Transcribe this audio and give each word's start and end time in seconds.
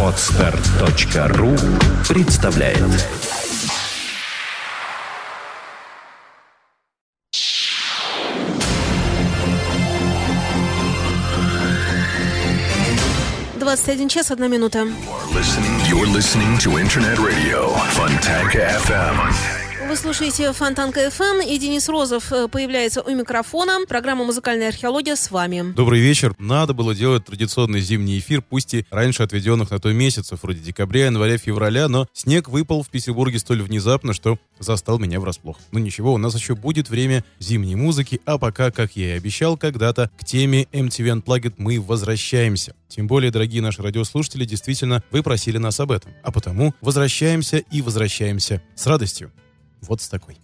Отстар.ру 0.00 1.56
представляет 2.08 2.78
Двадцать 13.56 13.88
один 13.88 14.08
час, 14.08 14.30
одна 14.30 14.46
минута. 14.46 14.86
You're 15.88 16.06
listening 16.06 16.56
to 16.58 16.78
Internet 16.78 17.18
Radio, 17.18 17.70
Fontanka 17.96 18.68
FM. 18.86 19.63
Вы 19.94 19.98
слушаете 19.98 20.52
Фонтан 20.52 20.90
КФМ, 20.90 21.40
и 21.46 21.56
Денис 21.56 21.88
Розов 21.88 22.32
э, 22.32 22.48
появляется 22.48 23.00
у 23.00 23.14
микрофона. 23.14 23.86
Программа 23.88 24.24
«Музыкальная 24.24 24.70
археология» 24.70 25.14
с 25.14 25.30
вами. 25.30 25.72
Добрый 25.72 26.00
вечер. 26.00 26.34
Надо 26.36 26.74
было 26.74 26.96
делать 26.96 27.24
традиционный 27.24 27.80
зимний 27.80 28.18
эфир, 28.18 28.42
пусть 28.42 28.74
и 28.74 28.84
раньше 28.90 29.22
отведенных 29.22 29.70
на 29.70 29.78
то 29.78 29.92
месяцев, 29.92 30.40
вроде 30.42 30.58
декабря, 30.58 31.04
января, 31.04 31.38
февраля, 31.38 31.86
но 31.86 32.08
снег 32.12 32.48
выпал 32.48 32.82
в 32.82 32.88
Петербурге 32.88 33.38
столь 33.38 33.62
внезапно, 33.62 34.14
что 34.14 34.36
застал 34.58 34.98
меня 34.98 35.20
врасплох. 35.20 35.60
Ну 35.70 35.78
ничего, 35.78 36.14
у 36.14 36.18
нас 36.18 36.34
еще 36.34 36.56
будет 36.56 36.90
время 36.90 37.24
зимней 37.38 37.76
музыки, 37.76 38.20
а 38.26 38.36
пока, 38.36 38.72
как 38.72 38.96
я 38.96 39.14
и 39.14 39.16
обещал 39.16 39.56
когда-то, 39.56 40.10
к 40.18 40.24
теме 40.24 40.64
MTV 40.72 41.22
Unplugged 41.22 41.54
мы 41.58 41.80
возвращаемся. 41.80 42.74
Тем 42.88 43.06
более, 43.06 43.30
дорогие 43.30 43.62
наши 43.62 43.80
радиослушатели, 43.80 44.44
действительно, 44.44 45.04
вы 45.12 45.22
просили 45.22 45.58
нас 45.58 45.78
об 45.78 45.92
этом. 45.92 46.10
А 46.24 46.32
потому 46.32 46.74
возвращаемся 46.80 47.58
и 47.58 47.80
возвращаемся 47.80 48.60
с 48.74 48.88
радостью. 48.88 49.30
Вот 49.84 50.00
с 50.00 50.08
такой. 50.08 50.36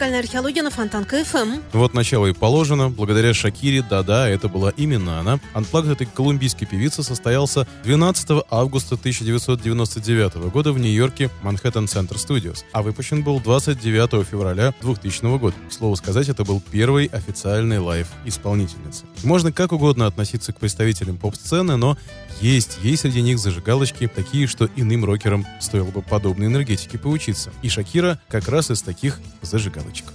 Музыкальная 0.00 0.20
археология 0.20 0.62
на 0.62 0.70
Фонтанка 0.70 1.04
FM. 1.04 1.60
Вот 1.74 1.92
начало 1.92 2.28
и 2.28 2.32
положено. 2.32 2.88
Благодаря 2.88 3.34
Шакире, 3.34 3.82
да-да, 3.82 4.30
это 4.30 4.48
была 4.48 4.70
именно 4.70 5.20
она. 5.20 5.38
Unplugged 5.52 5.84
этой 5.88 6.06
колумбийской 6.06 6.66
певицы 6.66 7.02
состоялся 7.02 7.68
12 7.84 8.46
августа 8.50 8.94
1999 8.94 10.50
года 10.50 10.72
в 10.72 10.78
Нью-Йорке 10.78 11.28
Manhattan 11.42 11.86
Center 11.86 12.16
Studios, 12.16 12.64
а 12.72 12.80
выпущен 12.80 13.22
был 13.22 13.40
29 13.40 14.26
февраля 14.26 14.72
2000 14.80 15.36
года. 15.36 15.56
К 15.68 15.70
слову 15.70 15.96
сказать, 15.96 16.30
это 16.30 16.44
был 16.44 16.62
первый 16.70 17.04
официальный 17.04 17.78
live 17.78 18.06
исполнительницы. 18.24 19.04
Можно 19.22 19.52
как 19.52 19.72
угодно 19.72 20.06
относиться 20.06 20.54
к 20.54 20.60
представителям 20.60 21.18
поп-сцены, 21.18 21.76
но 21.76 21.98
есть, 22.40 22.78
есть 22.82 23.02
среди 23.02 23.22
них 23.22 23.38
зажигалочки, 23.38 24.08
такие, 24.08 24.46
что 24.46 24.68
иным 24.76 25.04
рокерам 25.04 25.46
стоило 25.60 25.90
бы 25.90 26.02
подобной 26.02 26.46
энергетики 26.46 26.96
поучиться. 26.96 27.52
И 27.62 27.68
Шакира 27.68 28.20
как 28.28 28.48
раз 28.48 28.70
из 28.70 28.82
таких 28.82 29.20
зажигалочек. 29.42 30.06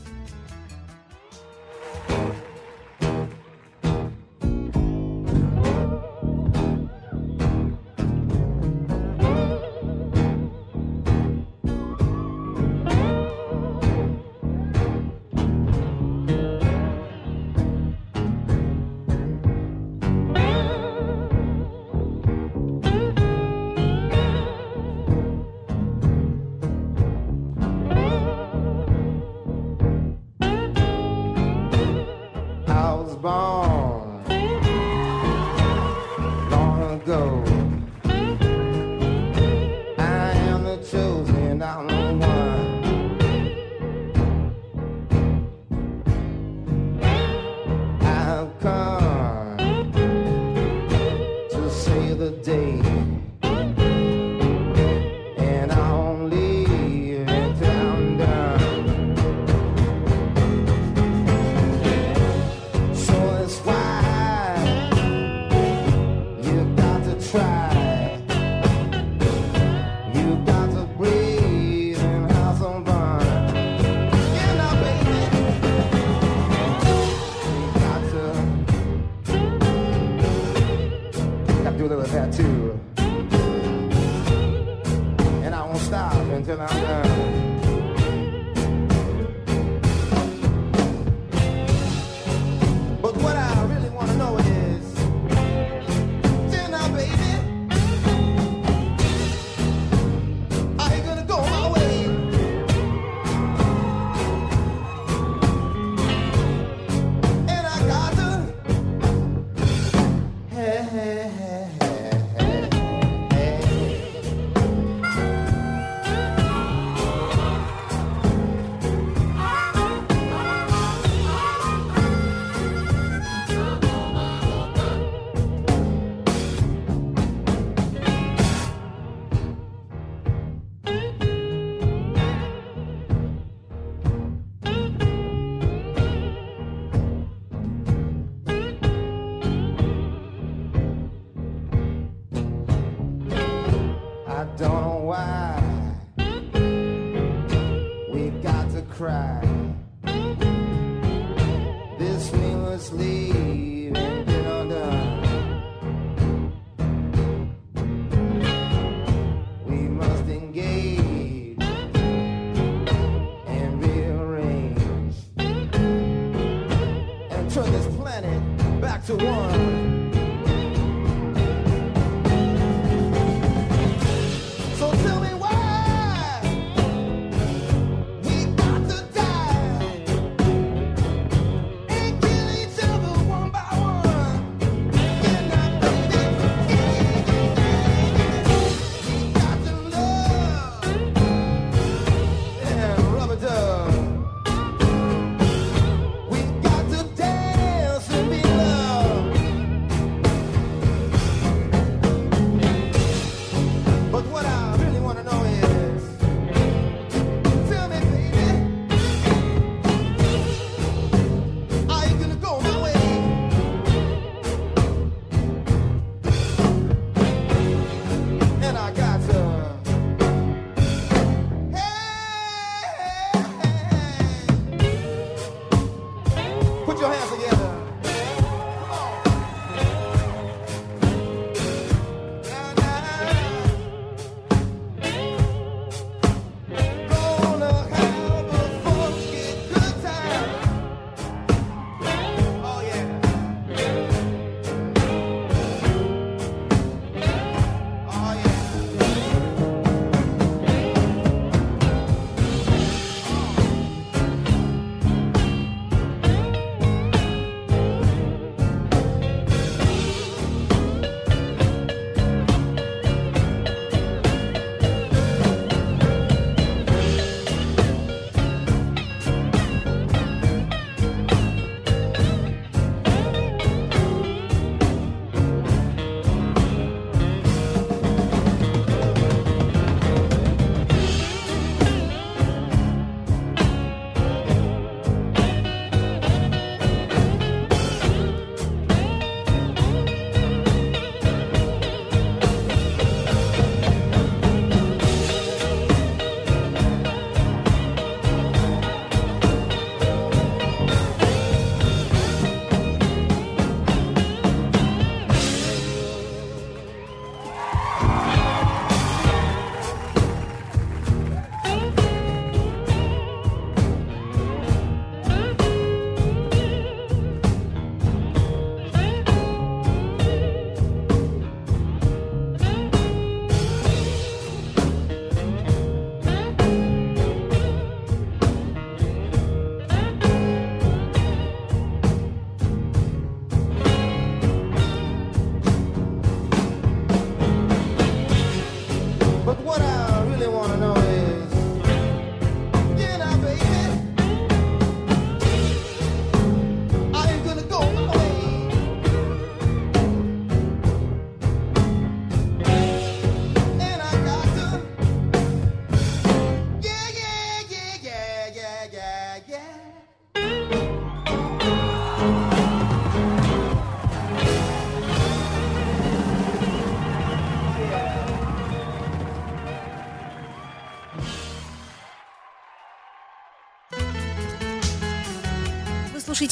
sleep. 152.85 153.24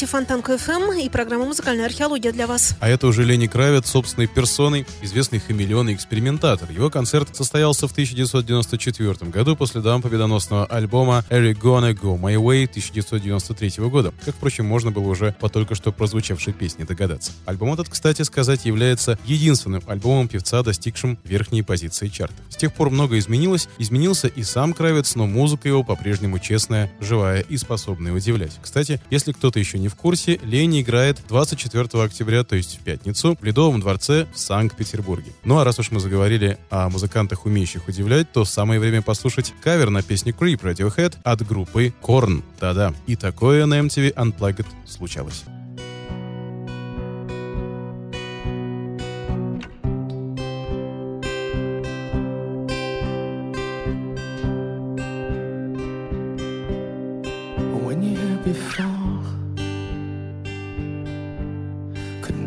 Слушаете 0.04 0.06
Фонтанку 0.06 0.52
FM 0.54 1.02
и 1.02 1.10
программа 1.10 1.46
«Музыкальная 1.46 1.86
археология» 1.86 2.32
для 2.32 2.48
вас. 2.48 2.76
А 2.80 2.90
это 2.90 3.08
уже 3.08 3.24
Лени 3.24 3.48
Кравец 3.48 3.88
собственной 3.88 4.28
персоной, 4.28 4.86
известный 5.02 5.40
хамелеон 5.40 5.90
и 5.90 5.94
экспериментатор. 5.94 6.70
Его 6.72 6.90
концерт 6.90 7.36
состоялся 7.36 7.88
в 7.88 7.92
1994 7.92 9.32
году 9.32 9.56
по 9.56 9.66
следам 9.66 10.02
победоносного 10.02 10.66
альбома 10.66 11.26
«Are 11.30 11.52
You 11.52 11.60
Gonna 11.60 11.94
Go 11.94 12.20
My 12.20 12.36
Way» 12.36 12.66
1993 12.66 13.84
года. 13.90 14.14
Как, 14.26 14.36
впрочем, 14.36 14.66
можно 14.66 14.92
было 14.92 15.08
уже 15.08 15.36
по 15.40 15.50
только 15.50 15.76
что 15.76 15.92
прозвучавшей 15.92 16.54
песне 16.54 16.86
догадаться. 16.86 17.32
Альбом 17.46 17.74
этот, 17.74 17.90
кстати 17.90 18.22
сказать, 18.24 18.66
является 18.66 19.18
единственным 19.26 19.84
альбомом 19.88 20.28
певца, 20.28 20.64
достигшим 20.64 21.18
верхней 21.24 21.64
позиции 21.64 22.08
чарта. 22.08 22.36
С 22.50 22.56
тех 22.56 22.74
пор 22.74 22.90
многое 22.90 23.20
изменилось. 23.20 23.68
Изменился 23.78 24.28
и 24.28 24.44
сам 24.44 24.74
Кравец, 24.74 25.16
но 25.16 25.28
музыка 25.28 25.68
его 25.68 25.84
по-прежнему 25.84 26.40
честная, 26.40 26.92
живая 27.00 27.42
и 27.42 27.58
способная 27.58 28.14
удивлять. 28.14 28.54
Кстати, 28.62 29.02
если 29.10 29.32
кто-то 29.32 29.60
еще 29.60 29.80
не 29.80 29.88
в 29.88 29.93
курсе, 29.96 30.40
Лени 30.44 30.82
играет 30.82 31.20
24 31.28 32.04
октября, 32.04 32.44
то 32.44 32.56
есть 32.56 32.80
в 32.80 32.84
пятницу, 32.84 33.38
в 33.40 33.44
Ледовом 33.44 33.80
дворце 33.80 34.28
в 34.34 34.40
Санкт-Петербурге. 34.40 35.32
Ну 35.44 35.60
а 35.60 35.64
раз 35.64 35.80
уж 35.80 35.92
мы 35.92 36.00
заговорили 36.00 36.58
о 36.70 36.90
музыкантах, 36.90 37.46
умеющих 37.46 37.88
удивлять, 37.88 38.32
то 38.32 38.46
самое 38.46 38.80
время 38.80 39.02
послушать 39.02 39.54
кавер 39.62 39.90
на 39.90 40.02
песню 40.02 40.34
Creep 40.34 40.62
Radiohead 40.62 41.18
от 41.24 41.46
группы 41.48 41.94
Korn. 42.02 42.44
Да-да, 42.60 42.94
и 43.08 43.16
такое 43.16 43.66
на 43.66 43.80
MTV 43.80 44.14
Unplugged 44.14 44.66
случалось. 44.86 45.44
before. 58.44 58.93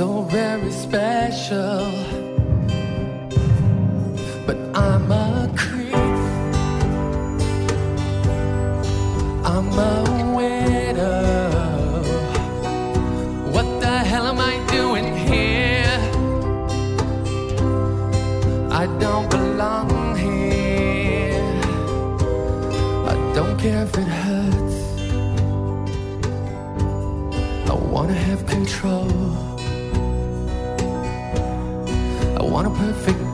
So 0.00 0.22
very 0.22 0.72
special. 0.72 1.84
But 4.46 4.56
I'm 4.74 5.12
a 5.12 5.19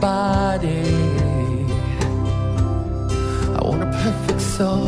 body. 0.07 0.87
I 3.57 3.59
want 3.67 3.81
a 3.89 3.91
perfect 4.03 4.41
soul. 4.55 4.87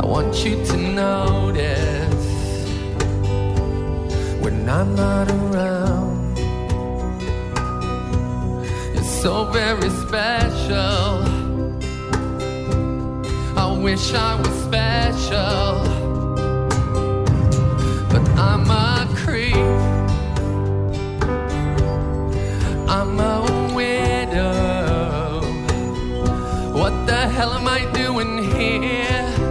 I 0.00 0.02
want 0.12 0.32
you 0.44 0.54
to 0.70 0.76
notice 1.04 2.28
when 4.42 4.56
I'm 4.78 4.90
not 5.04 5.26
around. 5.40 6.38
You're 8.94 9.12
so 9.24 9.34
very 9.60 9.90
special. 10.04 11.08
I 13.64 13.66
wish 13.86 14.04
I 14.28 14.30
was 14.40 14.54
special, 14.66 15.70
but 18.12 18.24
I'm 18.50 18.77
What 26.78 27.08
the 27.08 27.26
hell 27.26 27.54
am 27.54 27.66
I 27.66 27.86
doing 27.86 28.38
here? 28.38 29.47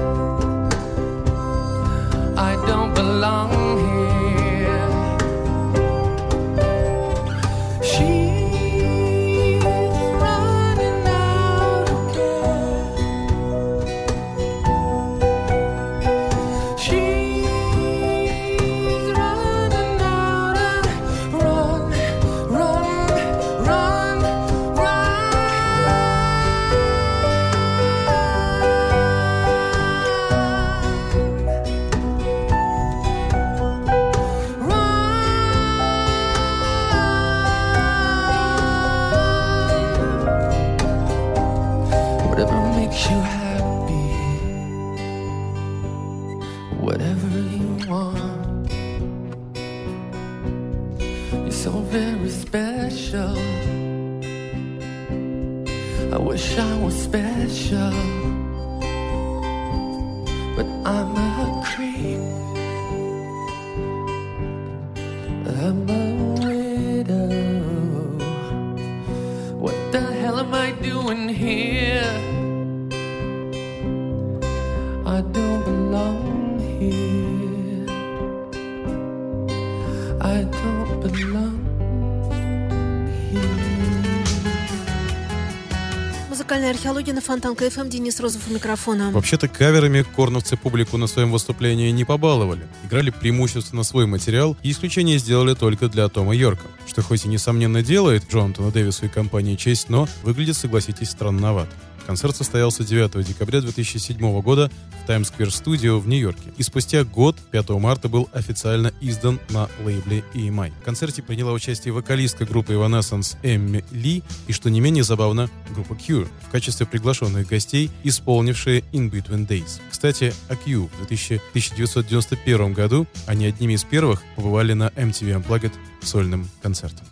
Музыкальная 86.88 87.02
археология 87.02 87.14
на 87.14 87.22
Фонтанка 87.22 87.66
FM. 87.66 87.90
Денис 87.90 88.20
Розов 88.22 88.48
у 88.50 88.54
микрофона. 88.54 89.12
Вообще-то 89.12 89.50
каверами 89.50 90.06
корновцы 90.16 90.56
публику 90.56 90.96
на 90.96 91.08
своем 91.08 91.34
выступлении 91.34 91.92
не 91.92 92.06
побаловали. 92.06 92.66
Играли 92.86 93.10
преимущественно 93.10 93.84
свой 93.84 94.06
материал, 94.06 94.56
и 94.64 94.72
исключение 94.72 95.18
сделали 95.18 95.54
только 95.54 95.90
для 95.90 96.08
Тома 96.08 96.34
Йорка. 96.34 96.68
Что 96.88 97.02
хоть 97.02 97.26
и 97.26 97.28
несомненно 97.28 97.84
делает 97.84 98.32
Джонатану 98.32 98.72
Дэвису 98.72 99.08
и 99.08 99.10
компании 99.10 99.58
честь, 99.58 99.90
но 99.90 100.08
выглядит, 100.24 100.56
согласитесь, 100.56 101.10
странновато. 101.10 101.72
Концерт 102.08 102.38
состоялся 102.38 102.86
9 102.86 103.28
декабря 103.28 103.60
2007 103.60 104.42
года 104.42 104.72
в 105.04 105.10
Times 105.10 105.32
Square 105.32 105.50
Studio 105.50 106.00
в 106.00 106.08
Нью-Йорке. 106.08 106.54
И 106.58 106.64
спустя 106.64 107.04
год, 107.04 107.36
5 107.52 107.70
марта, 107.72 108.08
был 108.08 108.30
официально 108.32 108.94
издан 109.02 109.42
на 109.50 109.68
лейбле 109.84 110.24
EMI. 110.34 110.72
В 110.82 110.86
концерте 110.86 111.22
приняла 111.22 111.52
участие 111.52 111.94
вокалистка 111.94 112.46
группы 112.46 112.74
Evanescence 112.74 113.36
Эмми 113.44 113.84
Ли 113.92 114.24
и, 114.48 114.54
что 114.54 114.70
не 114.70 114.80
менее 114.80 115.04
забавно, 115.04 115.50
группа 115.74 115.94
Cure 115.94 116.30
в 116.48 116.50
качестве 116.50 116.86
приглашенных 116.86 117.46
гостей, 117.46 117.92
исполнившие 118.06 118.86
In 118.94 119.12
Between 119.12 119.46
Days. 119.46 119.82
Кстати, 119.92 120.34
о 120.48 120.56
Q. 120.56 120.88
В 120.88 120.98
2000 121.08 121.42
1991 121.50 122.74
году 122.74 123.06
они 123.26 123.46
одними 123.46 123.74
из 123.74 123.84
первых 123.84 124.24
побывали 124.38 124.72
на 124.72 124.88
MTV 124.96 125.44
Unplugged 125.44 125.74
сольным 126.02 126.48
концертом. 126.62 127.06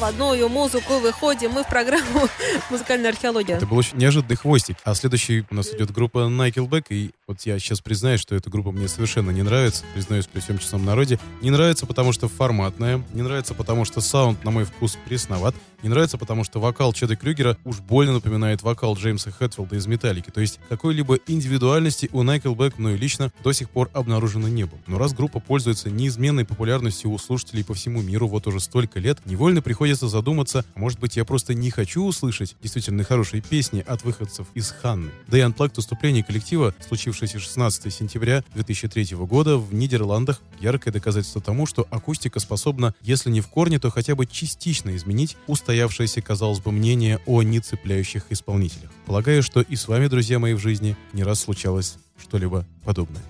Заводную 0.00 0.48
музыку 0.48 0.98
выходим 0.98 1.50
мы 1.50 1.62
в 1.62 1.68
программу 1.68 2.26
«Музыкальная 2.70 3.10
археология». 3.10 3.56
Это 3.56 3.66
был 3.66 3.76
очень 3.76 3.98
неожиданный 3.98 4.36
хвостик. 4.36 4.78
А 4.84 4.94
следующий 4.94 5.44
у 5.50 5.54
нас 5.54 5.68
идет 5.74 5.90
группа 5.90 6.20
Nickelback. 6.20 6.86
И 6.88 7.10
вот 7.30 7.42
я 7.42 7.60
сейчас 7.60 7.80
признаюсь, 7.80 8.20
что 8.20 8.34
эта 8.34 8.50
группа 8.50 8.72
мне 8.72 8.88
совершенно 8.88 9.30
не 9.30 9.42
нравится. 9.42 9.84
Признаюсь 9.94 10.26
при 10.26 10.40
всем 10.40 10.58
честном 10.58 10.84
народе. 10.84 11.20
Не 11.42 11.50
нравится, 11.50 11.86
потому 11.86 12.10
что 12.10 12.28
форматная. 12.28 13.04
Не 13.12 13.22
нравится, 13.22 13.54
потому 13.54 13.84
что 13.84 14.00
саунд, 14.00 14.42
на 14.42 14.50
мой 14.50 14.64
вкус, 14.64 14.98
пресноват. 15.06 15.54
Не 15.82 15.88
нравится, 15.88 16.18
потому 16.18 16.44
что 16.44 16.60
вокал 16.60 16.92
Чеда 16.92 17.16
Крюгера 17.16 17.56
уж 17.64 17.78
больно 17.78 18.14
напоминает 18.14 18.62
вокал 18.62 18.94
Джеймса 18.96 19.30
Хэтфилда 19.30 19.76
из 19.76 19.86
«Металлики». 19.86 20.30
То 20.30 20.40
есть 20.40 20.60
какой-либо 20.68 21.18
индивидуальности 21.26 22.10
у 22.12 22.22
Nickelback, 22.22 22.74
ну 22.76 22.90
и 22.90 22.98
лично, 22.98 23.32
до 23.42 23.52
сих 23.52 23.70
пор 23.70 23.88
обнаружено 23.94 24.48
не 24.48 24.64
было. 24.64 24.78
Но 24.86 24.98
раз 24.98 25.14
группа 25.14 25.40
пользуется 25.40 25.90
неизменной 25.90 26.44
популярностью 26.44 27.10
у 27.10 27.18
слушателей 27.18 27.64
по 27.64 27.74
всему 27.74 28.02
миру 28.02 28.28
вот 28.28 28.46
уже 28.46 28.60
столько 28.60 29.00
лет, 29.00 29.18
невольно 29.24 29.62
приходится 29.62 30.08
задуматься, 30.08 30.64
а 30.74 30.78
может 30.78 31.00
быть 31.00 31.16
я 31.16 31.24
просто 31.24 31.54
не 31.54 31.70
хочу 31.70 32.04
услышать 32.04 32.56
действительно 32.62 33.04
хорошие 33.04 33.40
песни 33.40 33.82
от 33.86 34.04
выходцев 34.04 34.48
из 34.54 34.70
Ханны. 34.70 35.10
Да 35.28 35.38
и 35.38 35.40
Unplugged 35.40 35.76
выступление 35.76 36.22
коллектива, 36.22 36.74
случившееся 36.86 37.29
состоявшийся 37.30 37.38
16 37.38 37.92
сентября 37.92 38.44
2003 38.54 39.16
года 39.16 39.56
в 39.56 39.72
Нидерландах, 39.72 40.40
яркое 40.60 40.92
доказательство 40.92 41.40
тому, 41.40 41.66
что 41.66 41.86
акустика 41.90 42.40
способна, 42.40 42.94
если 43.02 43.30
не 43.30 43.40
в 43.40 43.48
корне, 43.48 43.78
то 43.78 43.90
хотя 43.90 44.14
бы 44.14 44.26
частично 44.26 44.96
изменить 44.96 45.36
устоявшееся, 45.46 46.22
казалось 46.22 46.60
бы, 46.60 46.72
мнение 46.72 47.20
о 47.26 47.42
нецепляющих 47.42 48.26
исполнителях. 48.30 48.90
Полагаю, 49.06 49.42
что 49.42 49.60
и 49.60 49.76
с 49.76 49.86
вами, 49.88 50.08
друзья 50.08 50.38
мои, 50.38 50.54
в 50.54 50.58
жизни 50.58 50.96
не 51.12 51.22
раз 51.22 51.40
случалось 51.40 51.96
что-либо 52.18 52.66
подобное. 52.84 53.22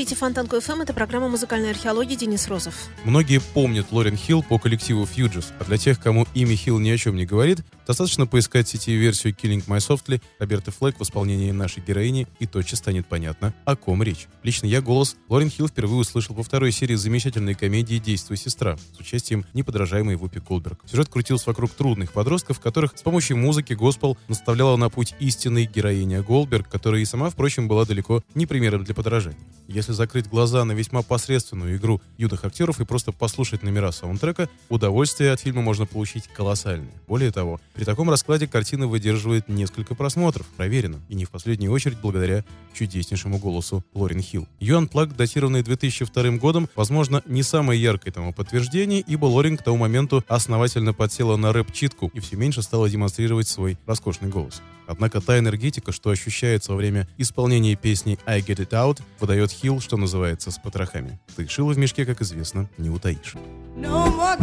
Слушаете 0.00 0.18
Фонтанку 0.18 0.56
FM, 0.56 0.82
это 0.84 0.94
программа 0.94 1.28
музыкальной 1.28 1.72
археологии 1.72 2.14
Денис 2.14 2.48
Розов. 2.48 2.74
Многие 3.04 3.38
помнят 3.38 3.92
Лорен 3.92 4.16
Хилл 4.16 4.42
по 4.42 4.58
коллективу 4.58 5.04
Fugees, 5.04 5.52
а 5.58 5.64
для 5.64 5.76
тех, 5.76 6.00
кому 6.00 6.26
имя 6.32 6.56
Хилл 6.56 6.78
ни 6.78 6.88
о 6.88 6.96
чем 6.96 7.16
не 7.16 7.26
говорит, 7.26 7.58
достаточно 7.86 8.26
поискать 8.26 8.66
в 8.66 8.70
сети 8.70 8.96
версию 8.96 9.34
Killing 9.34 9.66
My 9.66 9.76
Softly 9.76 10.22
Роберта 10.38 10.70
Флэк 10.70 10.98
в 10.98 11.02
исполнении 11.02 11.50
нашей 11.50 11.82
героини, 11.82 12.26
и 12.38 12.46
тотчас 12.46 12.78
станет 12.78 13.08
понятно, 13.08 13.52
о 13.66 13.76
ком 13.76 14.02
речь. 14.02 14.26
Лично 14.42 14.64
я 14.64 14.80
голос 14.80 15.16
Лорен 15.28 15.50
Хилл 15.50 15.68
впервые 15.68 16.00
услышал 16.00 16.34
во 16.34 16.44
второй 16.44 16.72
серии 16.72 16.94
замечательной 16.94 17.54
комедии 17.54 17.98
«Действуй, 17.98 18.38
сестра» 18.38 18.78
с 18.96 19.00
участием 19.00 19.44
неподражаемой 19.52 20.16
Вупи 20.16 20.40
Колберг. 20.40 20.80
Сюжет 20.86 21.10
крутился 21.10 21.50
вокруг 21.50 21.72
трудных 21.72 22.12
подростков, 22.12 22.58
которых 22.58 22.96
с 22.96 23.02
помощью 23.02 23.36
музыки 23.36 23.74
госпел 23.74 24.16
наставляла 24.28 24.78
на 24.78 24.88
путь 24.88 25.14
истинной 25.20 25.66
героиня 25.66 26.22
Голдберг, 26.22 26.70
которая 26.70 27.02
и 27.02 27.04
сама, 27.04 27.28
впрочем, 27.28 27.68
была 27.68 27.84
далеко 27.84 28.22
не 28.34 28.46
примером 28.46 28.82
для 28.84 28.94
подражания. 28.94 29.36
Если 29.68 29.89
закрыть 29.92 30.28
глаза 30.28 30.64
на 30.64 30.72
весьма 30.72 31.02
посредственную 31.02 31.76
игру 31.76 32.00
юных 32.18 32.44
актеров 32.44 32.80
и 32.80 32.84
просто 32.84 33.12
послушать 33.12 33.62
номера 33.62 33.92
саундтрека, 33.92 34.48
удовольствие 34.68 35.32
от 35.32 35.40
фильма 35.40 35.62
можно 35.62 35.86
получить 35.86 36.28
колоссальное. 36.28 36.92
Более 37.06 37.30
того, 37.30 37.60
при 37.74 37.84
таком 37.84 38.10
раскладе 38.10 38.46
картина 38.46 38.86
выдерживает 38.86 39.48
несколько 39.48 39.94
просмотров, 39.94 40.46
проверено, 40.56 41.00
и 41.08 41.14
не 41.14 41.24
в 41.24 41.30
последнюю 41.30 41.72
очередь 41.72 41.98
благодаря 42.00 42.44
чудеснейшему 42.74 43.38
голосу 43.38 43.84
Лорен 43.94 44.20
Хилл. 44.20 44.46
Ее 44.60 44.78
Unplugged, 44.78 45.16
датированный 45.16 45.62
2002 45.62 46.30
годом, 46.38 46.68
возможно, 46.76 47.22
не 47.26 47.42
самое 47.42 47.80
яркое 47.80 48.12
тому 48.12 48.32
подтверждение, 48.32 49.00
ибо 49.00 49.26
Лорен 49.26 49.56
к 49.56 49.62
тому 49.62 49.76
моменту 49.76 50.24
основательно 50.28 50.92
подсела 50.92 51.36
на 51.36 51.52
рэп-читку 51.52 52.10
и 52.14 52.20
все 52.20 52.36
меньше 52.36 52.62
стала 52.62 52.88
демонстрировать 52.88 53.48
свой 53.48 53.78
роскошный 53.86 54.28
голос. 54.28 54.62
Однако 54.90 55.20
та 55.20 55.38
энергетика, 55.38 55.92
что 55.92 56.10
ощущается 56.10 56.72
во 56.72 56.76
время 56.76 57.06
исполнения 57.16 57.76
песни 57.76 58.18
«I 58.26 58.40
Get 58.40 58.56
It 58.56 58.70
Out», 58.70 59.00
выдает 59.20 59.52
Хилл, 59.52 59.80
что 59.80 59.96
называется, 59.96 60.50
с 60.50 60.58
потрохами. 60.58 61.20
Ты 61.36 61.46
шило 61.48 61.72
в 61.72 61.78
мешке, 61.78 62.04
как 62.04 62.20
известно, 62.22 62.68
не 62.76 62.90
утаишь. 62.90 63.36
No 63.76 64.10
more 64.10 64.36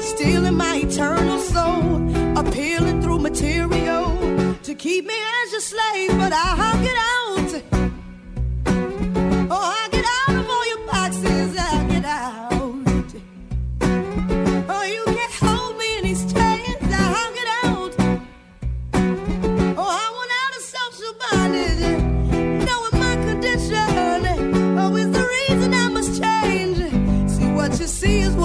stealing 0.00 0.56
my 0.56 0.76
eternal 0.76 1.40
soul. 1.40 2.10
A 2.38 2.42
peeling 2.52 3.02
through 3.02 3.18
material 3.18 4.06
to 4.62 4.74
keep 4.74 5.04
me 5.04 5.18
as 5.42 5.52
your 5.52 5.60
slave, 5.60 6.10
but 6.18 6.32
I'll 6.32 6.82
get 6.82 6.96
out. 6.96 7.23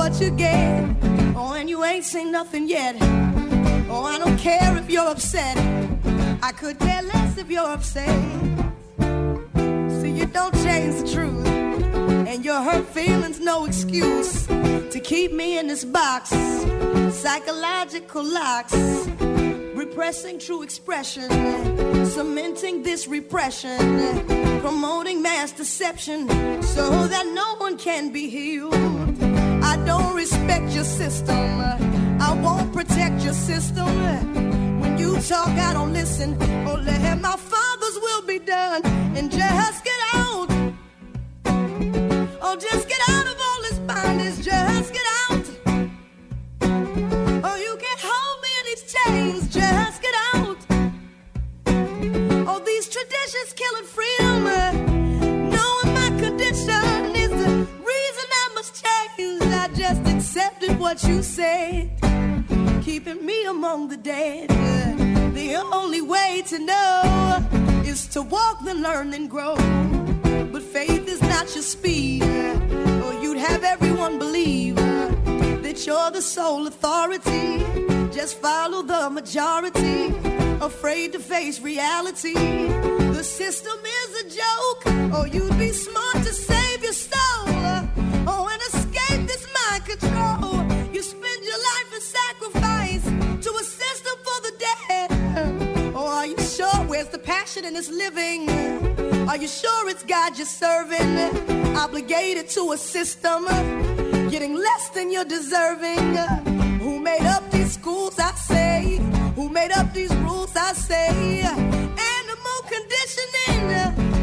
What 0.10 0.22
you 0.22 0.32
get. 0.32 0.84
Oh, 1.36 1.54
and 1.54 1.70
you 1.70 1.84
ain't 1.84 2.04
seen 2.04 2.32
nothing 2.32 2.68
yet. 2.68 2.96
Oh, 3.90 4.04
I 4.06 4.18
don't 4.18 4.38
care 4.38 4.76
if 4.78 4.90
you're 4.90 5.08
upset. 5.08 5.56
I 6.42 6.52
could 6.52 6.80
care 6.80 7.04
less 7.04 7.38
if 7.38 7.50
you're 7.52 7.72
upset. 7.78 8.16
See, 10.02 10.12
you 10.12 10.26
don't 10.26 10.56
change 10.66 11.02
the 11.02 11.10
truth. 11.14 11.46
And 12.28 12.44
your 12.44 12.62
hurt 12.62 12.88
feelings, 12.88 13.40
no 13.40 13.66
excuse 13.66 14.48
to 14.48 15.00
keep 15.04 15.32
me 15.32 15.60
in 15.60 15.68
this 15.68 15.86
box. 15.86 16.30
Psychological 17.14 18.24
locks, 18.24 18.74
repressing 19.76 20.40
true 20.40 20.64
expression, 20.64 21.30
cementing 22.06 22.82
this 22.82 23.08
repression, 23.08 23.78
promoting 24.62 25.22
mass 25.22 25.52
deception 25.52 26.28
so 26.64 27.08
that 27.08 27.28
no 27.28 27.58
one 27.58 27.78
can 27.78 28.12
be 28.12 28.28
healed. 28.28 29.29
Don't 29.86 30.16
respect 30.16 30.72
your 30.74 30.84
system. 30.84 31.62
I 32.22 32.34
won't 32.44 32.74
protect 32.74 33.24
your 33.24 33.34
system. 33.34 33.88
When 34.82 34.98
you 34.98 35.20
talk, 35.22 35.50
I 35.50 35.74
don't 35.74 35.94
listen. 35.94 36.38
Oh, 36.68 36.76
let 36.84 37.20
my 37.22 37.36
father's 37.36 37.98
will 38.02 38.22
be 38.24 38.40
done 38.40 38.86
and 39.18 39.32
just 39.32 39.84
get 39.84 40.00
out. 40.14 40.50
Oh, 42.42 42.56
just 42.60 42.88
get 42.88 43.02
out 43.10 43.28
of 43.28 43.38
all 43.48 43.62
this 43.68 43.80
bondage. 43.80 44.44
Just 44.44 44.94
get 44.94 45.08
out. 45.30 45.46
Oh, 47.44 47.56
you 47.66 47.78
can't 47.84 48.02
hold 48.12 48.38
me 48.46 48.50
in 48.60 48.66
these 48.70 48.86
chains. 48.94 49.42
Just 49.54 50.02
get 50.02 50.16
out. 50.34 50.58
Oh, 52.50 52.60
these 52.66 52.88
traditions 52.90 53.54
killing 53.56 53.86
freedom. 53.86 54.09
What 60.90 61.04
you 61.04 61.22
said, 61.22 61.88
keeping 62.82 63.24
me 63.24 63.46
among 63.46 63.90
the 63.90 63.96
dead. 63.96 64.50
The 65.36 65.56
only 65.72 66.02
way 66.02 66.42
to 66.48 66.58
know 66.58 67.48
is 67.86 68.08
to 68.08 68.24
walk, 68.24 68.66
then 68.66 68.82
learn, 68.82 69.12
then 69.12 69.28
grow. 69.28 69.54
But 70.52 70.64
faith 70.64 71.08
is 71.08 71.22
not 71.22 71.54
your 71.54 71.62
speed, 71.62 72.24
or 72.24 73.14
you'd 73.22 73.38
have 73.38 73.64
everyone 73.64 74.18
believe 74.18 74.78
that 74.78 75.86
you're 75.86 76.10
the 76.10 76.24
sole 76.24 76.66
authority. 76.66 77.64
Just 78.12 78.42
follow 78.42 78.82
the 78.82 79.12
majority, 79.12 80.08
afraid 80.60 81.14
to 81.14 81.20
face 81.20 81.62
reality. 81.62 82.34
The 82.34 83.24
system 83.24 83.78
is 84.02 84.10
a 84.24 84.26
joke, 84.42 84.82
or 85.16 85.28
you'd 85.28 85.60
be 85.60 85.72
smart 85.72 86.19
Passion 97.50 97.66
in 97.66 97.74
this 97.74 97.90
living? 97.90 98.48
Are 99.28 99.36
you 99.36 99.48
sure 99.48 99.90
it's 99.90 100.04
God 100.04 100.38
you're 100.38 100.46
serving? 100.46 101.18
Obligated 101.76 102.48
to 102.50 102.74
a 102.74 102.78
system, 102.78 103.46
getting 104.30 104.54
less 104.54 104.90
than 104.90 105.12
you're 105.12 105.26
deserving. 105.26 106.16
Who 106.78 107.00
made 107.00 107.26
up 107.26 107.50
these 107.50 107.74
schools? 107.74 108.20
I 108.20 108.34
say. 108.34 109.00
Who 109.36 109.50
made 109.50 109.72
up 109.72 109.92
these 109.94 110.14
rules? 110.18 110.56
I 110.56 110.74
say. 110.74 111.42
Animal 111.42 112.60
conditioning, 112.76 113.64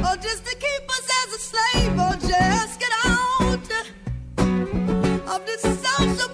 or 0.06 0.14
just 0.18 0.44
to 0.46 0.54
keep 0.54 0.88
us 0.96 1.08
as 1.22 1.34
a 1.34 1.40
slave, 1.50 1.98
or 1.98 2.14
just 2.30 2.78
get 2.78 2.92
out 3.06 3.68
of 5.34 5.46
this 5.46 5.62
social 5.62 6.30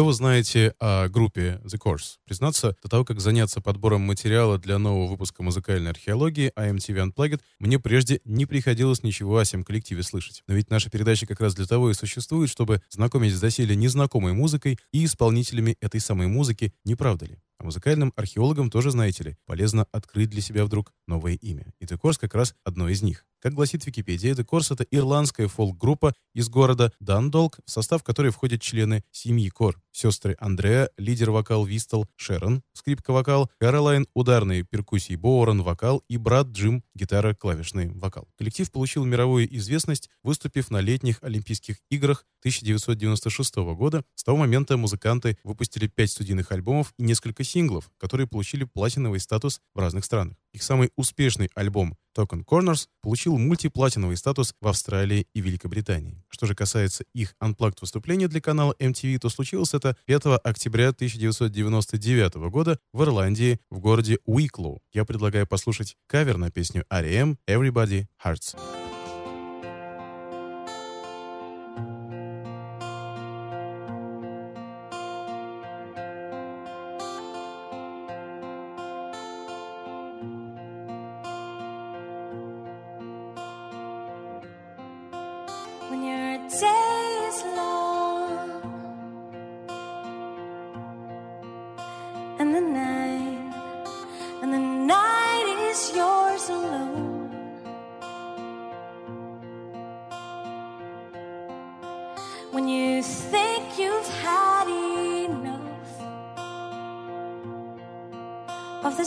Что 0.00 0.06
вы 0.06 0.14
знаете 0.14 0.72
о 0.78 1.08
группе 1.10 1.60
The 1.62 1.78
Course? 1.78 2.16
Признаться, 2.24 2.74
до 2.82 2.88
того, 2.88 3.04
как 3.04 3.20
заняться 3.20 3.60
подбором 3.60 4.00
материала 4.00 4.56
для 4.56 4.78
нового 4.78 5.06
выпуска 5.06 5.42
музыкальной 5.42 5.90
археологии 5.90 6.50
IMTV 6.56 7.12
Unplugged, 7.12 7.42
мне 7.58 7.78
прежде 7.78 8.22
не 8.24 8.46
приходилось 8.46 9.02
ничего 9.02 9.36
о 9.36 9.44
всем 9.44 9.62
коллективе 9.62 10.02
слышать. 10.02 10.42
Но 10.46 10.54
ведь 10.54 10.70
наша 10.70 10.88
передача 10.88 11.26
как 11.26 11.42
раз 11.42 11.54
для 11.54 11.66
того 11.66 11.90
и 11.90 11.92
существует, 11.92 12.48
чтобы 12.48 12.80
знакомить 12.88 13.34
с 13.34 13.40
доселе 13.40 13.76
незнакомой 13.76 14.32
музыкой 14.32 14.78
и 14.90 15.04
исполнителями 15.04 15.76
этой 15.82 16.00
самой 16.00 16.28
музыки, 16.28 16.72
не 16.86 16.94
правда 16.94 17.26
ли? 17.26 17.36
А 17.58 17.64
музыкальным 17.64 18.14
археологам 18.16 18.70
тоже, 18.70 18.92
знаете 18.92 19.22
ли, 19.22 19.36
полезно 19.44 19.86
открыть 19.92 20.30
для 20.30 20.40
себя 20.40 20.64
вдруг 20.64 20.94
новое 21.06 21.34
имя. 21.34 21.74
И 21.78 21.84
The 21.84 22.00
Course 22.00 22.18
как 22.18 22.34
раз 22.34 22.54
одно 22.64 22.88
из 22.88 23.02
них. 23.02 23.26
Как 23.40 23.54
гласит 23.54 23.86
Википедия, 23.86 24.34
The 24.34 24.44
Course— 24.44 24.66
это 24.74 24.84
ирландская 24.90 25.48
фолк-группа 25.48 26.12
из 26.34 26.50
города 26.50 26.92
Дандолк, 27.00 27.58
в 27.64 27.70
состав 27.70 28.02
которой 28.02 28.32
входят 28.32 28.60
члены 28.60 29.02
семьи 29.12 29.48
Кор. 29.48 29.80
Сестры 29.92 30.36
Андреа, 30.38 30.90
лидер-вокал 30.98 31.64
Вистл, 31.64 32.04
Шерон, 32.16 32.62
скрипка-вокал, 32.74 33.50
Каролайн, 33.58 34.06
ударные 34.12 34.62
перкуссии 34.62 35.16
Боурон, 35.16 35.62
вокал 35.62 36.04
и 36.06 36.18
брат 36.18 36.48
Джим, 36.48 36.84
гитара, 36.94 37.34
клавишный 37.34 37.88
вокал. 37.88 38.28
Коллектив 38.36 38.70
получил 38.70 39.06
мировую 39.06 39.56
известность, 39.56 40.10
выступив 40.22 40.70
на 40.70 40.82
летних 40.82 41.16
Олимпийских 41.22 41.78
играх 41.88 42.26
1996 42.40 43.56
года. 43.74 44.04
С 44.14 44.24
того 44.24 44.38
момента 44.38 44.76
музыканты 44.76 45.38
выпустили 45.44 45.86
пять 45.86 46.10
студийных 46.10 46.52
альбомов 46.52 46.92
и 46.98 47.02
несколько 47.02 47.44
синглов, 47.44 47.90
которые 47.98 48.26
получили 48.26 48.64
платиновый 48.64 49.20
статус 49.20 49.60
в 49.74 49.78
разных 49.78 50.04
странах. 50.04 50.36
Их 50.52 50.62
самый 50.62 50.90
успешный 50.96 51.48
альбом 51.54 51.96
Token 52.16 52.44
Corners 52.44 52.88
получил 53.02 53.36
мультиплатиновый 53.38 54.16
статус 54.16 54.54
в 54.60 54.66
Австралии 54.66 55.26
и 55.32 55.40
Великобритании. 55.40 56.22
Что 56.28 56.46
же 56.46 56.54
касается 56.54 57.04
их 57.14 57.34
unplugged 57.40 57.78
выступления 57.80 58.28
для 58.28 58.40
канала 58.40 58.74
MTV, 58.78 59.18
то 59.18 59.28
случилось 59.28 59.74
это 59.74 59.96
5 60.06 60.40
октября 60.42 60.88
1999 60.88 62.34
года 62.50 62.78
в 62.92 63.02
Ирландии, 63.02 63.60
в 63.70 63.78
городе 63.78 64.18
Уиклоу. 64.24 64.82
Я 64.92 65.04
предлагаю 65.04 65.46
послушать 65.46 65.96
кавер 66.06 66.36
на 66.36 66.50
песню 66.50 66.84
R.E.M. 66.90 67.38
Everybody 67.46 68.06
Hearts. 68.24 68.56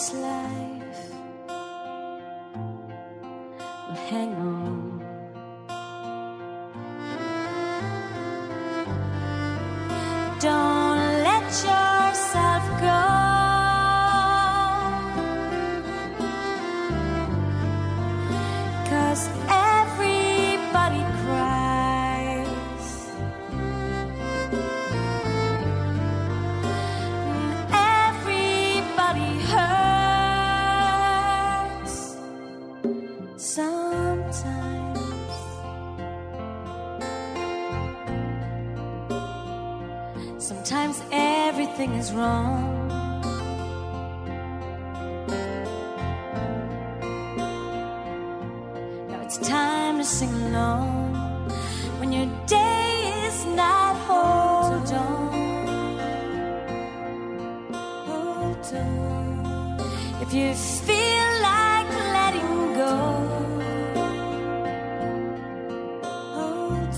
this 0.04 0.14
life 0.16 1.12
will 3.88 3.96
hang 4.10 4.34
on. 4.36 4.53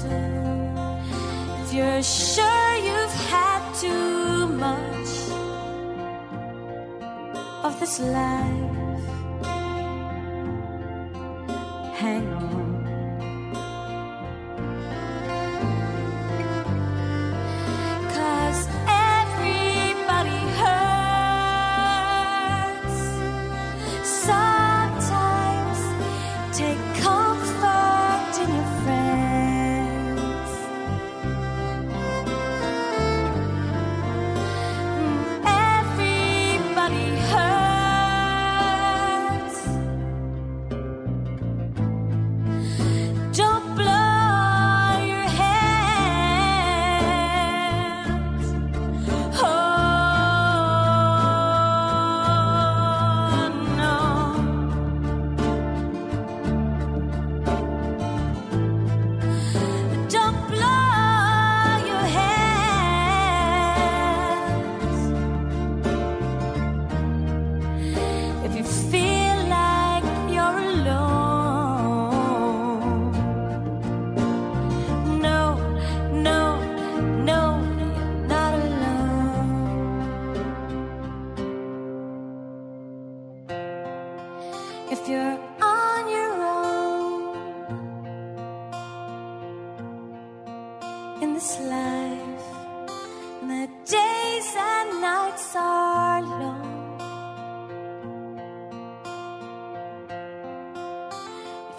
On. 0.04 1.00
If 1.62 1.74
you're 1.74 2.04
sure 2.04 2.76
you've 2.88 3.18
had 3.32 3.62
too 3.80 4.48
much 4.48 5.12
of 7.64 7.80
this 7.80 8.00
life, 8.00 8.85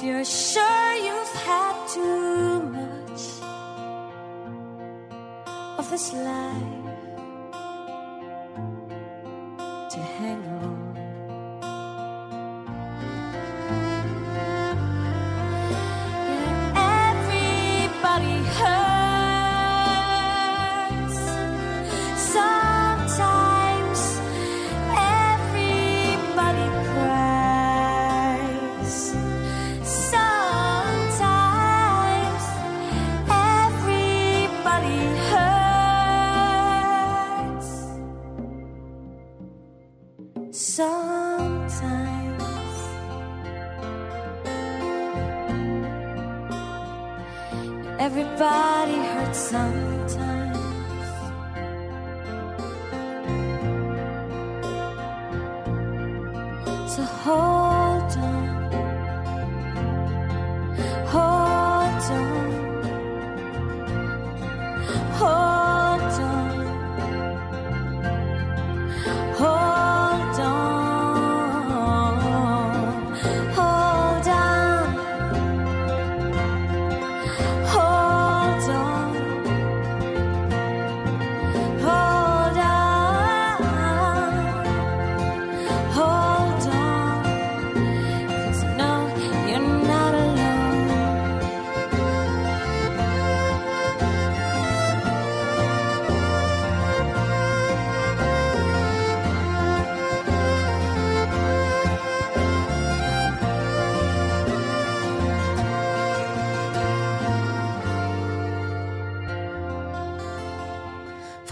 you're 0.07 0.25
sure 0.25 0.93
you've 1.07 1.37
had 1.43 1.75
too 1.89 2.61
much 2.77 3.23
of 5.79 5.91
this 5.91 6.13
life 6.13 6.96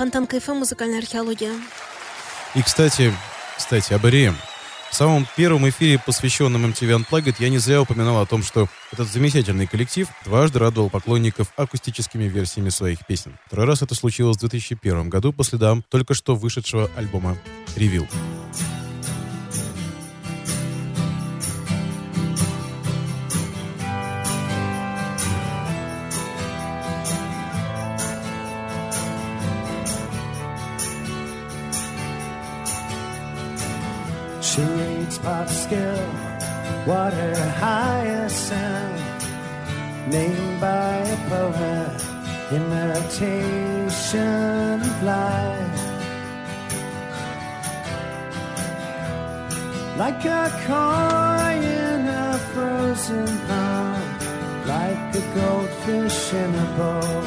Фонтан 0.05 0.27
КФМ, 0.27 0.57
музыкальная 0.57 0.99
археология. 0.99 1.55
И, 2.55 2.61
кстати, 2.61 3.11
кстати, 3.57 3.95
об 3.95 4.05
РЕМ. 4.05 4.37
В 4.91 4.95
самом 4.95 5.27
первом 5.35 5.67
эфире, 5.71 5.99
посвященном 5.99 6.67
MTV 6.67 7.07
Unplugged, 7.07 7.37
я 7.39 7.49
не 7.49 7.57
зря 7.57 7.81
упоминал 7.81 8.21
о 8.21 8.27
том, 8.27 8.43
что 8.43 8.69
этот 8.93 9.09
замечательный 9.09 9.67
коллектив 9.67 10.07
дважды 10.27 10.59
радовал 10.59 10.91
поклонников 10.91 11.55
акустическими 11.57 12.25
версиями 12.25 12.69
своих 12.69 13.07
песен. 13.07 13.39
Второй 13.47 13.65
раз 13.65 13.81
это 13.81 13.95
случилось 13.95 14.37
в 14.37 14.41
2001 14.41 15.09
году 15.09 15.33
по 15.33 15.43
следам 15.43 15.83
только 15.89 16.13
что 16.13 16.37
вышедшего 16.37 16.91
альбома 16.97 17.39
«Ревил». 17.75 18.07
Pop 35.25 35.49
skill, 35.49 36.07
water 36.87 37.35
hyacinth, 37.63 39.01
named 40.07 40.61
by 40.61 40.97
a 40.99 41.17
poet, 41.31 42.01
imitation 42.53 43.63
of 44.83 45.03
life. 45.03 45.81
Like 49.97 50.25
a 50.27 50.45
koi 50.67 51.57
in 51.81 52.01
a 52.07 52.39
frozen 52.53 53.27
pond, 53.47 54.05
like 54.67 55.15
a 55.23 55.25
goldfish 55.39 56.35
in 56.35 56.55
a 56.55 56.67
bowl. 56.77 57.25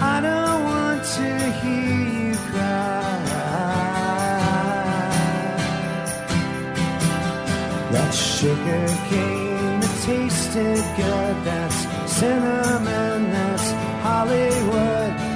I 0.00 0.16
don't 0.26 0.60
want 0.64 1.04
to 1.16 1.30
hear 1.60 2.30
you 2.30 2.36
cry. 2.50 3.01
That 8.12 8.18
sugar 8.18 8.86
cane 9.08 9.80
that 9.80 10.02
tasted 10.04 10.84
good, 10.98 11.44
that's 11.46 12.12
cinnamon, 12.12 13.32
that's 13.32 13.70
Hollywood. 14.04 15.31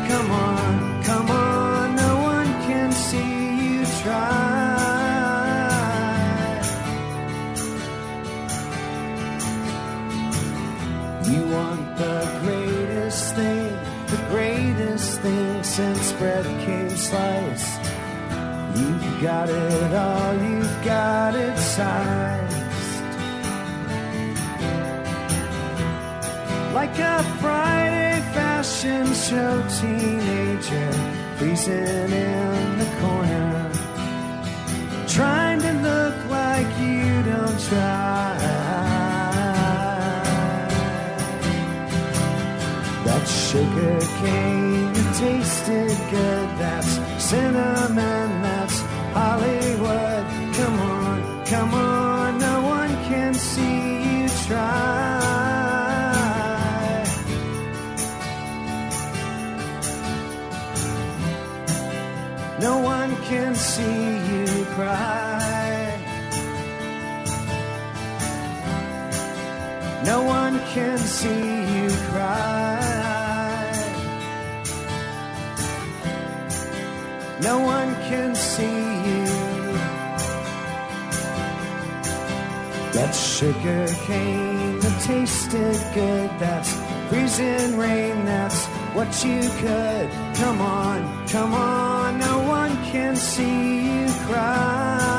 You 89.25 89.41
could. 89.41 90.11
Come 90.37 90.61
on, 90.61 91.29
come 91.29 91.55
on, 91.55 92.19
no 92.19 92.39
one 92.49 92.77
can 92.91 93.17
see 93.17 93.87
you 93.87 94.07
cry. 94.27 95.17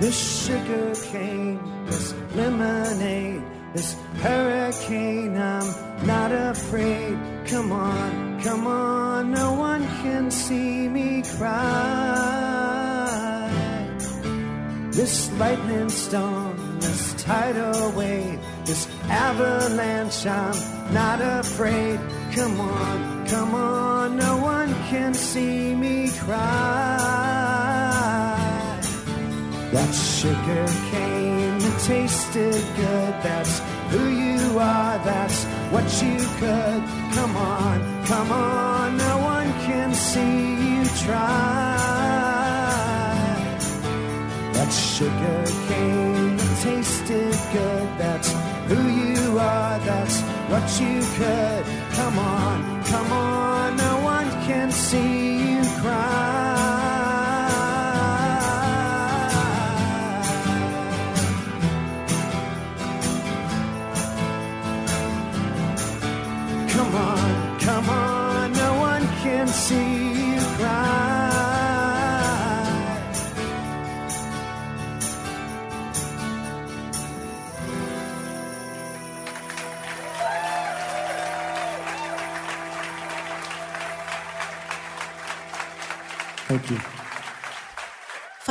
This 0.00 0.46
sugar 0.46 0.94
cane, 1.10 1.60
this 1.86 2.14
lemonade, 2.34 3.42
this 3.74 3.94
hurricane, 4.20 5.36
I'm 5.38 6.06
not 6.06 6.32
afraid. 6.32 7.18
Come 7.46 7.72
on, 7.72 8.40
come 8.42 8.66
on, 8.66 9.30
no 9.30 9.52
one 9.54 9.86
can 10.02 10.30
see 10.30 10.88
me 10.88 11.22
cry. 11.36 12.82
This 14.92 15.32
lightning 15.38 15.88
storm, 15.88 16.78
this 16.80 17.14
tidal 17.14 17.92
wave, 17.92 18.38
this 18.64 18.88
avalanche, 19.08 20.26
I'm 20.26 20.94
not 20.94 21.20
afraid. 21.20 21.98
Come 22.34 22.60
on, 22.60 23.26
come 23.26 23.54
on, 23.54 24.16
no 24.16 24.36
one 24.38 24.72
can 24.90 25.14
see 25.14 25.74
me 25.74 26.10
cry. 26.18 27.42
That 29.72 29.92
sugar 29.94 30.66
cane 30.90 31.58
that 31.58 31.80
tasted 31.86 32.62
good, 32.76 33.14
that's 33.22 33.58
who 33.90 34.06
you 34.08 34.58
are, 34.58 34.98
that's 34.98 35.44
what 35.72 35.84
you 36.02 36.18
could. 36.40 36.82
Come 37.16 37.36
on, 37.36 38.04
come 38.04 38.32
on, 38.32 38.96
no 38.98 39.18
one 39.18 39.50
can 39.66 39.94
see 39.94 40.56
you 40.66 40.84
try. 41.06 41.72
That 44.52 44.70
sugar 44.70 45.44
cane 45.68 46.36
that 46.36 46.60
tasted 46.62 47.34
good, 47.52 47.88
that's 47.98 48.41
what 50.52 50.68
you 50.78 51.00
could. 51.16 51.64
Come 51.96 52.18
on, 52.18 52.84
come 52.84 53.10
on, 53.10 53.76
no 53.76 53.94
one 54.04 54.28
can 54.46 54.70
see 54.70 55.54
you 55.54 55.62
cry. 55.80 56.51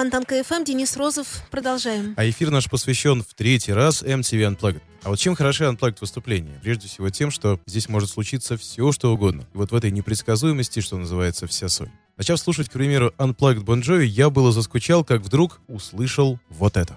Фонтанка 0.02 0.44
ФМ, 0.44 0.64
Денис 0.64 0.98
Розов. 0.98 1.44
Продолжаем. 1.52 2.16
А 2.18 2.28
эфир 2.28 2.50
наш 2.50 2.68
посвящен 2.68 3.22
в 3.22 3.36
третий 3.36 3.72
раз 3.72 4.02
MTV 4.02 4.58
Unplugged. 4.58 4.82
А 5.04 5.10
вот 5.10 5.20
чем 5.20 5.36
хороши 5.36 5.66
Unplugged 5.66 5.98
выступления? 6.02 6.60
Прежде 6.64 6.88
всего 6.88 7.12
тем, 7.12 7.30
что 7.30 7.60
здесь 7.68 7.88
может 7.88 8.10
случиться 8.10 8.58
все, 8.58 8.92
что 8.94 9.14
угодно. 9.14 9.42
И 9.54 9.58
вот 9.58 9.70
в 9.72 9.76
этой 9.76 9.92
непредсказуемости, 9.92 10.80
что 10.80 10.98
называется, 10.98 11.46
вся 11.46 11.70
соль. 11.70 11.92
Начав 12.18 12.40
слушать, 12.40 12.68
к 12.68 12.72
примеру, 12.72 13.14
Unplugged 13.20 13.64
Bon 13.64 13.80
Jovi, 13.80 14.06
я 14.06 14.32
было 14.32 14.52
заскучал, 14.52 15.04
как 15.04 15.22
вдруг 15.22 15.62
услышал 15.68 16.40
вот 16.50 16.78
это. 16.78 16.96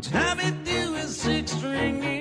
Jones. 0.00 2.15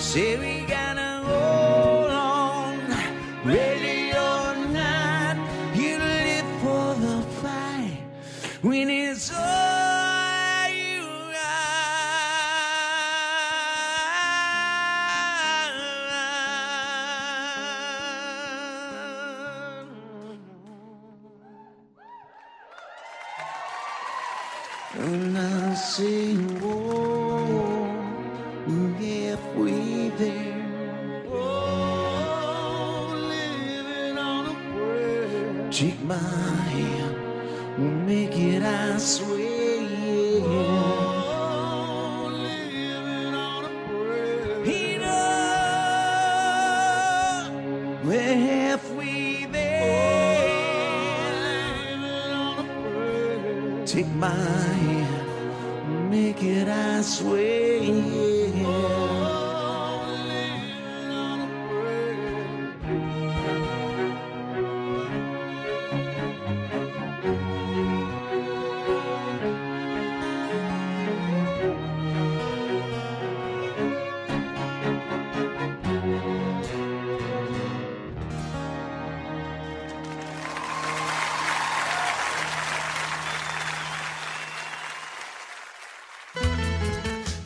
say 0.00 0.34
we 0.38 0.64
got 0.66 0.89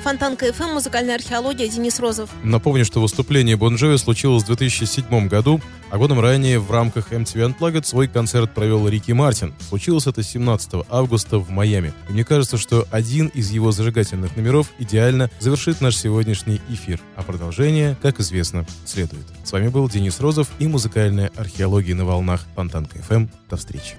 Фонтанка 0.05 0.37
FM, 0.37 0.75
музыкальная 0.75 1.15
археология, 1.15 1.67
Денис 1.67 1.99
Розов. 1.99 2.29
Напомню, 2.43 2.85
что 2.85 3.01
выступление 3.01 3.57
Бон 3.57 3.77
Джови 3.77 3.97
случилось 3.97 4.43
в 4.43 4.47
2007 4.49 5.29
году, 5.29 5.63
а 5.89 5.97
годом 5.97 6.21
ранее 6.21 6.59
в 6.59 6.71
рамках 6.71 7.11
MTV 7.11 7.57
Unplugged 7.57 7.85
свой 7.85 8.07
концерт 8.07 8.53
провел 8.53 8.87
Рики 8.87 9.13
Мартин. 9.13 9.55
Случилось 9.67 10.07
это 10.07 10.23
17 10.23 10.85
августа 10.91 11.39
в 11.39 11.49
Майами. 11.49 11.95
И 12.11 12.13
мне 12.13 12.23
кажется, 12.23 12.59
что 12.59 12.87
один 12.91 13.29
из 13.29 13.51
его 13.51 13.73
зажигательных 13.73 14.37
номеров 14.37 14.73
идеально 14.79 15.31
завершит 15.41 15.81
наш 15.81 15.97
сегодняшний 15.97 16.61
эфир. 16.69 17.01
А 17.17 17.23
продолжение, 17.23 17.97
как 18.03 18.21
известно, 18.21 18.67
следует. 18.85 19.25
С 19.43 19.53
вами 19.53 19.69
был 19.69 19.89
Денис 19.89 20.21
Розов 20.21 20.49
и 20.59 20.67
музыкальная 20.67 21.33
археология 21.35 21.95
на 21.95 22.05
волнах 22.05 22.43
Фонтанка 22.55 22.99
FM. 22.99 23.15
Эм. 23.15 23.31
До 23.49 23.57
встречи. 23.57 23.95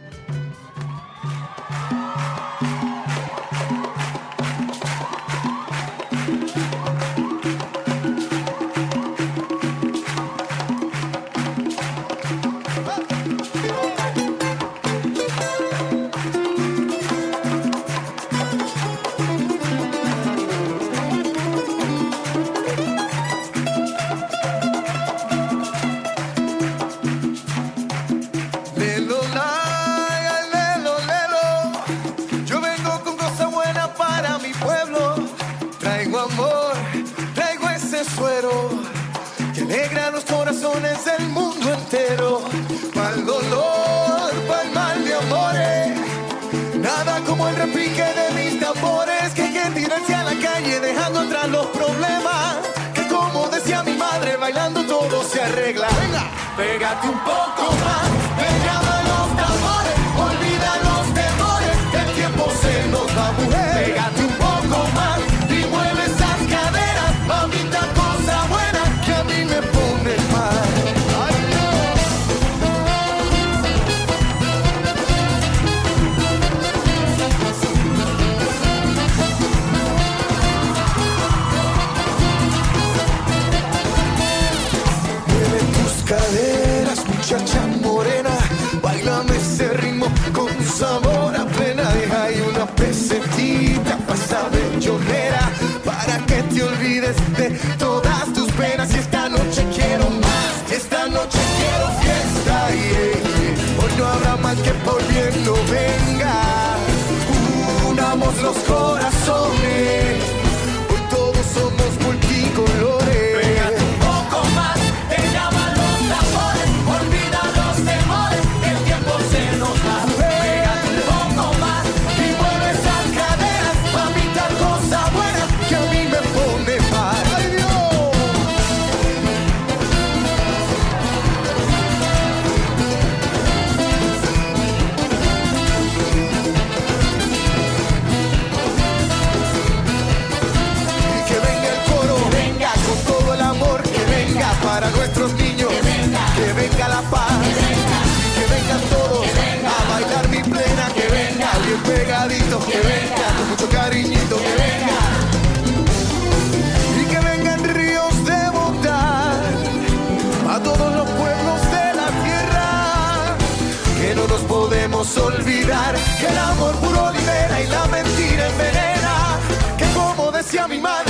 Olvidar 165.13 165.95
que 166.19 166.27
el 166.27 166.37
amor 166.37 166.73
puro 166.77 167.11
libera 167.11 167.61
y 167.61 167.67
la 167.67 167.85
mentira 167.85 168.47
envenena, 168.47 169.37
que 169.77 169.85
como 169.93 170.31
decía 170.31 170.67
mi 170.67 170.79
madre, 170.79 171.04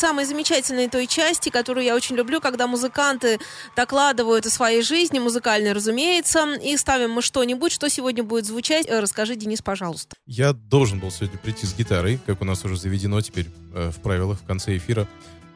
самой 0.00 0.24
замечательной 0.24 0.88
той 0.88 1.06
части, 1.06 1.50
которую 1.50 1.84
я 1.84 1.94
очень 1.94 2.16
люблю, 2.16 2.40
когда 2.40 2.66
музыканты 2.66 3.38
докладывают 3.76 4.46
о 4.46 4.50
своей 4.50 4.82
жизни, 4.82 5.18
музыкальной, 5.18 5.72
разумеется, 5.72 6.54
и 6.54 6.76
ставим 6.78 7.10
мы 7.10 7.22
что-нибудь, 7.22 7.70
что 7.70 7.88
сегодня 7.90 8.24
будет 8.24 8.46
звучать. 8.46 8.86
Э, 8.88 9.00
Расскажи, 9.00 9.36
Денис, 9.36 9.60
пожалуйста. 9.60 10.16
Я 10.26 10.54
должен 10.54 11.00
был 11.00 11.10
сегодня 11.10 11.38
прийти 11.38 11.66
с 11.66 11.74
гитарой, 11.74 12.18
как 12.26 12.40
у 12.40 12.44
нас 12.44 12.64
уже 12.64 12.76
заведено 12.76 13.20
теперь 13.20 13.46
э, 13.74 13.90
в 13.90 14.00
правилах 14.00 14.38
в 14.40 14.46
конце 14.46 14.76
эфира, 14.78 15.06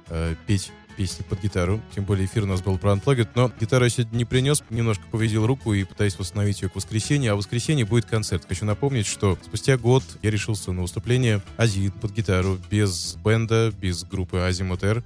э, 0.09 0.35
петь 0.47 0.71
песни 0.97 1.23
под 1.23 1.43
гитару. 1.43 1.81
Тем 1.95 2.05
более 2.05 2.27
эфир 2.27 2.45
у 2.45 2.47
нас 2.47 2.63
был 2.63 2.79
про 2.79 2.93
Unplugged, 2.93 3.29
но 3.35 3.51
гитару 3.61 3.85
я 3.85 3.91
сегодня 3.91 4.17
не 4.19 4.25
принес, 4.25 4.63
немножко 4.71 5.05
повредил 5.11 5.47
руку 5.47 5.75
и 5.75 5.85
пытаюсь 5.85 6.19
восстановить 6.19 6.63
ее 6.63 6.69
к 6.69 6.77
воскресенью. 6.77 7.33
А 7.33 7.35
в 7.35 7.39
воскресенье 7.39 7.85
будет 7.85 8.05
концерт. 8.05 8.45
Хочу 8.49 8.65
напомнить, 8.65 9.07
что 9.07 9.39
спустя 9.45 9.77
год 9.77 10.03
я 10.23 10.31
решился 10.31 10.73
на 10.73 10.83
выступление 10.83 11.43
один 11.57 11.91
под 11.93 12.13
гитару, 12.13 12.59
без 12.71 13.17
бенда, 13.25 13.73
без 13.81 14.05
группы 14.05 14.39
Азимут 14.39 14.83
Р. 14.83 15.03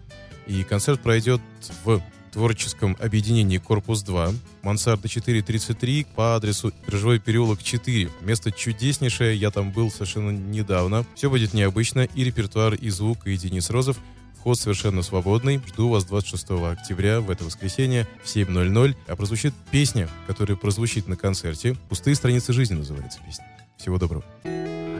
И 0.46 0.62
концерт 0.64 1.00
пройдет 1.00 1.40
в 1.84 2.02
творческом 2.32 2.96
объединении 3.00 3.58
«Корпус 3.58 4.04
2», 4.04 4.34
Мансарда 4.62 5.08
433 5.08 6.06
по 6.14 6.36
адресу 6.36 6.72
Биржевой 6.86 7.18
переулок 7.18 7.62
4. 7.62 8.10
Место 8.20 8.52
чудеснейшее, 8.52 9.36
я 9.36 9.50
там 9.50 9.72
был 9.72 9.90
совершенно 9.90 10.30
недавно. 10.30 11.04
Все 11.14 11.30
будет 11.30 11.54
необычно, 11.54 12.08
и 12.14 12.24
репертуар, 12.24 12.74
и 12.74 12.90
звук, 12.90 13.26
и 13.26 13.36
Денис 13.36 13.70
Розов. 13.70 13.98
Вход 14.38 14.58
совершенно 14.58 15.02
свободный. 15.02 15.60
Жду 15.66 15.88
вас 15.88 16.04
26 16.04 16.50
октября 16.50 17.20
в 17.20 17.28
это 17.28 17.44
воскресенье 17.44 18.06
в 18.22 18.26
7.00. 18.26 18.94
А 19.08 19.16
прозвучит 19.16 19.52
песня, 19.72 20.08
которая 20.28 20.56
прозвучит 20.56 21.08
на 21.08 21.16
концерте. 21.16 21.76
«Пустые 21.88 22.14
страницы 22.14 22.52
жизни» 22.52 22.74
называется 22.74 23.18
песня. 23.26 23.44
Всего 23.76 23.98
доброго. 23.98 24.24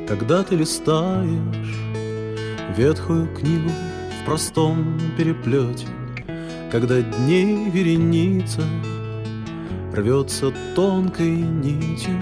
Когда 0.08 0.42
ты 0.42 0.56
листаешь 0.56 1.76
ветхую 2.76 3.32
книгу 3.36 3.70
в 3.70 4.24
простом 4.24 5.00
переплете, 5.16 5.86
Когда 6.72 7.00
дней 7.00 7.70
вереница 7.70 8.62
рвется 9.94 10.52
тонкой 10.74 11.30
нитью, 11.30 12.18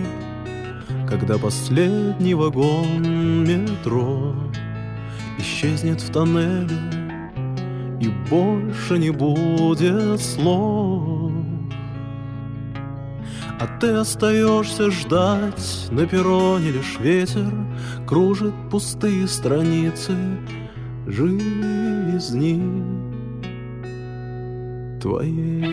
Когда 1.09 1.39
последний 1.39 2.35
вагон 2.35 3.45
метро 3.45 4.35
исчезнет 5.39 6.01
в 6.01 6.12
тоннеле, 6.12 7.05
и 8.01 8.09
больше 8.30 8.99
не 8.99 9.11
будет 9.11 10.20
слов. 10.20 11.32
А 13.59 13.66
ты 13.80 13.88
остаешься 13.92 14.90
ждать 14.90 15.88
На 15.90 16.07
перроне 16.07 16.72
лишь 16.72 16.99
ветер 17.01 17.51
Кружит 18.07 18.53
пустые 18.70 19.26
страницы 19.26 20.14
Жизни 21.07 22.61
твоей. 25.01 25.72